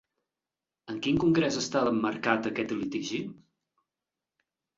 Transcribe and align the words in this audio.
En 0.93 0.95
quin 1.07 1.19
congrés 1.23 1.59
estava 1.61 1.91
emmarcat 1.97 2.49
aquest 2.53 2.75
litigi? 2.79 3.21